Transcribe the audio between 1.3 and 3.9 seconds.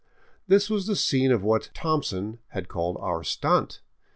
of what" Thompson" had called" our stunt."